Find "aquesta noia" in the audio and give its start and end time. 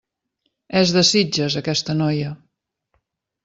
1.61-2.35